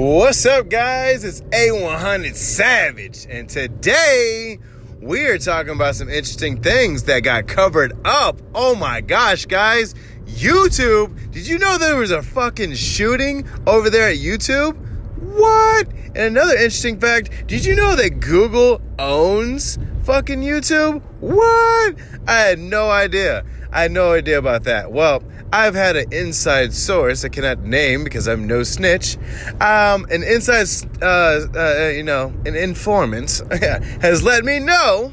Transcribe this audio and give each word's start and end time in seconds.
What's 0.00 0.46
up, 0.46 0.68
guys? 0.68 1.24
It's 1.24 1.40
A100 1.40 2.36
Savage, 2.36 3.26
and 3.28 3.48
today 3.48 4.60
we 5.00 5.26
are 5.26 5.38
talking 5.38 5.72
about 5.72 5.96
some 5.96 6.08
interesting 6.08 6.62
things 6.62 7.02
that 7.04 7.24
got 7.24 7.48
covered 7.48 7.94
up. 8.04 8.40
Oh 8.54 8.76
my 8.76 9.00
gosh, 9.00 9.46
guys! 9.46 9.96
YouTube! 10.24 11.32
Did 11.32 11.48
you 11.48 11.58
know 11.58 11.78
there 11.78 11.96
was 11.96 12.12
a 12.12 12.22
fucking 12.22 12.74
shooting 12.74 13.44
over 13.66 13.90
there 13.90 14.08
at 14.08 14.18
YouTube? 14.18 14.76
What? 15.34 15.88
And 16.14 16.36
another 16.36 16.54
interesting 16.54 16.98
fact 16.98 17.46
did 17.46 17.64
you 17.64 17.76
know 17.76 17.94
that 17.96 18.20
Google 18.20 18.80
owns 18.98 19.78
fucking 20.04 20.40
YouTube? 20.40 21.02
What? 21.20 21.94
I 22.26 22.40
had 22.40 22.58
no 22.58 22.90
idea. 22.90 23.44
I 23.70 23.82
had 23.82 23.92
no 23.92 24.12
idea 24.12 24.38
about 24.38 24.64
that. 24.64 24.90
Well, 24.90 25.22
I've 25.52 25.74
had 25.74 25.96
an 25.96 26.12
inside 26.12 26.72
source 26.72 27.24
I 27.24 27.28
cannot 27.28 27.60
name 27.60 28.04
because 28.04 28.26
I'm 28.26 28.46
no 28.46 28.62
snitch. 28.62 29.16
Um, 29.60 30.06
an 30.10 30.22
inside, 30.22 30.66
uh, 31.02 31.46
uh, 31.54 31.88
you 31.94 32.02
know, 32.02 32.32
an 32.46 32.54
informant 32.54 33.42
has 34.00 34.22
let 34.22 34.44
me 34.44 34.58
know 34.58 35.12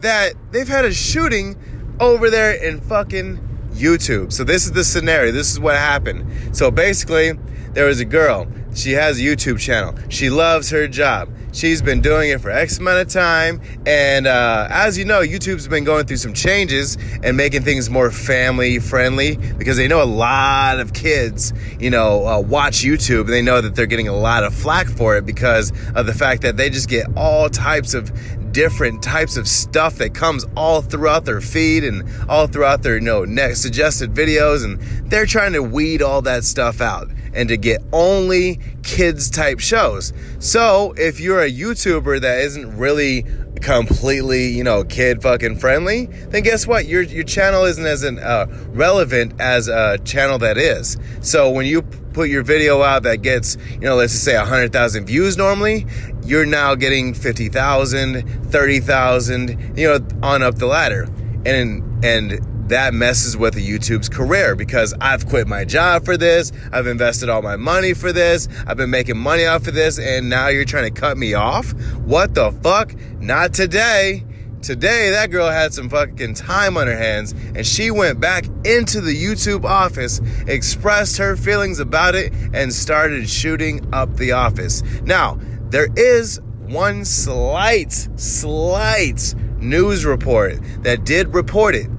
that 0.00 0.34
they've 0.50 0.68
had 0.68 0.84
a 0.84 0.92
shooting 0.92 1.56
over 2.00 2.30
there 2.30 2.52
in 2.52 2.80
fucking 2.80 3.38
YouTube. 3.72 4.32
So 4.32 4.44
this 4.44 4.64
is 4.64 4.72
the 4.72 4.84
scenario. 4.84 5.32
This 5.32 5.50
is 5.50 5.60
what 5.60 5.76
happened. 5.76 6.56
So 6.56 6.70
basically, 6.70 7.32
there 7.72 7.86
was 7.86 8.00
a 8.00 8.04
girl. 8.04 8.46
She 8.74 8.92
has 8.92 9.18
a 9.18 9.22
YouTube 9.22 9.58
channel. 9.58 9.94
She 10.08 10.30
loves 10.30 10.70
her 10.70 10.88
job. 10.88 11.28
She's 11.52 11.80
been 11.80 12.00
doing 12.00 12.30
it 12.30 12.40
for 12.40 12.50
X 12.50 12.78
amount 12.78 12.98
of 12.98 13.08
time. 13.08 13.60
And 13.86 14.26
uh, 14.26 14.66
as 14.70 14.98
you 14.98 15.04
know, 15.04 15.20
YouTube's 15.20 15.68
been 15.68 15.84
going 15.84 16.04
through 16.06 16.16
some 16.16 16.34
changes 16.34 16.98
and 17.22 17.36
making 17.36 17.62
things 17.62 17.88
more 17.88 18.10
family 18.10 18.80
friendly 18.80 19.36
because 19.36 19.76
they 19.76 19.86
know 19.86 20.02
a 20.02 20.04
lot 20.04 20.80
of 20.80 20.92
kids, 20.92 21.52
you 21.78 21.90
know, 21.90 22.26
uh, 22.26 22.40
watch 22.40 22.78
YouTube 22.78 23.20
and 23.20 23.28
they 23.28 23.42
know 23.42 23.60
that 23.60 23.76
they're 23.76 23.86
getting 23.86 24.08
a 24.08 24.16
lot 24.16 24.42
of 24.42 24.52
flack 24.52 24.88
for 24.88 25.16
it 25.16 25.24
because 25.24 25.72
of 25.94 26.06
the 26.06 26.14
fact 26.14 26.42
that 26.42 26.56
they 26.56 26.68
just 26.68 26.88
get 26.88 27.06
all 27.16 27.48
types 27.48 27.94
of 27.94 28.10
different 28.50 29.02
types 29.02 29.36
of 29.36 29.48
stuff 29.48 29.96
that 29.96 30.14
comes 30.14 30.44
all 30.56 30.80
throughout 30.80 31.24
their 31.24 31.40
feed 31.40 31.82
and 31.82 32.08
all 32.28 32.46
throughout 32.46 32.82
their 32.82 32.94
you 32.94 33.00
know 33.00 33.24
next 33.24 33.60
suggested 33.60 34.14
videos 34.14 34.64
and 34.64 34.80
they're 35.10 35.26
trying 35.26 35.52
to 35.52 35.60
weed 35.60 36.00
all 36.00 36.22
that 36.22 36.44
stuff 36.44 36.80
out 36.80 37.08
and 37.34 37.48
to 37.48 37.56
get 37.56 37.82
only 37.92 38.60
kids 38.82 39.30
type 39.30 39.60
shows. 39.60 40.12
So 40.38 40.94
if 40.96 41.20
you're 41.20 41.42
a 41.42 41.50
YouTuber 41.50 42.20
that 42.20 42.38
isn't 42.40 42.76
really 42.76 43.24
completely, 43.60 44.48
you 44.48 44.64
know, 44.64 44.84
kid 44.84 45.22
fucking 45.22 45.58
friendly, 45.58 46.06
then 46.06 46.42
guess 46.42 46.66
what? 46.66 46.86
Your 46.86 47.02
your 47.02 47.24
channel 47.24 47.64
isn't 47.64 47.86
as 47.86 48.02
an, 48.02 48.18
uh, 48.18 48.46
relevant 48.68 49.40
as 49.40 49.68
a 49.68 49.98
channel 50.04 50.38
that 50.38 50.58
is. 50.58 50.96
So 51.20 51.50
when 51.50 51.66
you 51.66 51.82
put 51.82 52.28
your 52.28 52.42
video 52.42 52.82
out 52.82 53.02
that 53.02 53.22
gets, 53.22 53.56
you 53.72 53.80
know, 53.80 53.96
let's 53.96 54.12
just 54.12 54.24
say 54.24 54.36
100,000 54.36 55.06
views 55.06 55.36
normally, 55.36 55.86
you're 56.22 56.46
now 56.46 56.74
getting 56.74 57.12
50,000, 57.12 58.50
30,000, 58.52 59.78
you 59.78 59.88
know, 59.88 60.06
on 60.22 60.42
up 60.42 60.56
the 60.56 60.66
ladder. 60.66 61.08
And 61.44 61.82
and 62.04 62.53
that 62.68 62.94
messes 62.94 63.36
with 63.36 63.56
a 63.56 63.60
YouTube's 63.60 64.08
career 64.08 64.56
because 64.56 64.94
I've 65.00 65.28
quit 65.28 65.46
my 65.46 65.64
job 65.64 66.04
for 66.04 66.16
this. 66.16 66.50
I've 66.72 66.86
invested 66.86 67.28
all 67.28 67.42
my 67.42 67.56
money 67.56 67.92
for 67.92 68.12
this. 68.12 68.48
I've 68.66 68.76
been 68.76 68.90
making 68.90 69.18
money 69.18 69.44
off 69.44 69.66
of 69.66 69.74
this. 69.74 69.98
And 69.98 70.30
now 70.30 70.48
you're 70.48 70.64
trying 70.64 70.92
to 70.92 71.00
cut 71.00 71.18
me 71.18 71.34
off? 71.34 71.72
What 72.04 72.34
the 72.34 72.52
fuck? 72.62 72.94
Not 73.20 73.52
today. 73.52 74.24
Today, 74.62 75.10
that 75.10 75.30
girl 75.30 75.50
had 75.50 75.74
some 75.74 75.90
fucking 75.90 76.32
time 76.32 76.78
on 76.78 76.86
her 76.86 76.96
hands 76.96 77.32
and 77.54 77.66
she 77.66 77.90
went 77.90 78.18
back 78.18 78.46
into 78.64 79.02
the 79.02 79.14
YouTube 79.14 79.66
office, 79.66 80.22
expressed 80.46 81.18
her 81.18 81.36
feelings 81.36 81.80
about 81.80 82.14
it, 82.14 82.32
and 82.54 82.72
started 82.72 83.28
shooting 83.28 83.86
up 83.92 84.16
the 84.16 84.32
office. 84.32 84.82
Now, 85.02 85.38
there 85.68 85.88
is 85.96 86.40
one 86.60 87.04
slight, 87.04 87.92
slight 88.16 89.34
news 89.58 90.06
report 90.06 90.58
that 90.82 91.04
did 91.04 91.34
report 91.34 91.74
it 91.74 91.90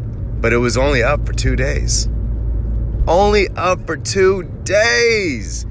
but 0.45 0.53
it 0.53 0.57
was 0.57 0.77
only 0.77 1.01
up 1.01 1.25
for 1.25 1.33
two 1.33 1.55
days. 1.55 2.07
Only 3.07 3.49
up 3.55 3.83
for 3.87 3.97
two 3.97 4.43
days. 4.63 5.65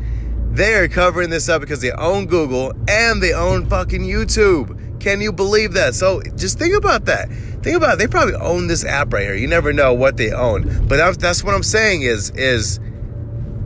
They 0.50 0.74
are 0.74 0.88
covering 0.88 1.30
this 1.30 1.48
up 1.48 1.60
because 1.60 1.80
they 1.80 1.92
own 1.92 2.26
Google 2.26 2.72
and 2.88 3.22
they 3.22 3.32
own 3.32 3.70
fucking 3.70 4.00
YouTube. 4.00 4.98
Can 4.98 5.20
you 5.20 5.30
believe 5.30 5.74
that? 5.74 5.94
So 5.94 6.22
just 6.34 6.58
think 6.58 6.74
about 6.74 7.04
that. 7.04 7.28
Think 7.62 7.76
about 7.76 7.92
it. 7.92 7.98
They 7.98 8.08
probably 8.08 8.34
own 8.34 8.66
this 8.66 8.84
app 8.84 9.12
right 9.12 9.22
here. 9.22 9.36
You 9.36 9.46
never 9.46 9.72
know 9.72 9.94
what 9.94 10.16
they 10.16 10.32
own. 10.32 10.88
But 10.88 11.20
that's 11.20 11.44
what 11.44 11.54
I'm 11.54 11.62
saying 11.62 12.02
is 12.02 12.30
is 12.30 12.80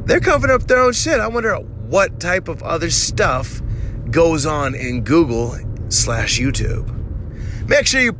they're 0.04 0.20
covering 0.20 0.52
up 0.52 0.64
their 0.64 0.80
own 0.80 0.92
shit. 0.92 1.20
I 1.20 1.28
wonder 1.28 1.54
what 1.56 2.20
type 2.20 2.48
of 2.48 2.62
other 2.62 2.90
stuff 2.90 3.62
goes 4.10 4.44
on 4.44 4.74
in 4.74 5.04
Google 5.04 5.56
slash 5.88 6.38
YouTube. 6.38 6.94
Make 7.66 7.86
sure 7.86 8.02
you 8.02 8.12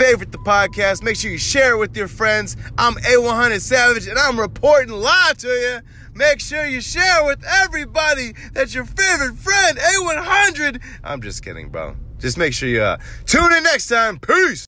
favorite 0.00 0.32
the 0.32 0.38
podcast. 0.38 1.02
Make 1.02 1.16
sure 1.16 1.30
you 1.30 1.36
share 1.36 1.74
it 1.74 1.78
with 1.78 1.94
your 1.94 2.08
friends. 2.08 2.56
I'm 2.78 2.94
A100 2.94 3.60
Savage 3.60 4.06
and 4.06 4.18
I'm 4.18 4.40
reporting 4.40 4.94
live 4.94 5.36
to 5.38 5.48
you. 5.48 5.80
Make 6.14 6.40
sure 6.40 6.64
you 6.64 6.80
share 6.80 7.26
with 7.26 7.44
everybody 7.44 8.32
that's 8.54 8.74
your 8.74 8.86
favorite 8.86 9.36
friend, 9.36 9.76
A100. 9.76 10.82
I'm 11.04 11.20
just 11.20 11.44
kidding, 11.44 11.68
bro. 11.68 11.96
Just 12.18 12.38
make 12.38 12.54
sure 12.54 12.66
you 12.66 12.82
uh, 12.82 12.96
tune 13.26 13.52
in 13.52 13.62
next 13.62 13.88
time. 13.88 14.18
Peace. 14.18 14.58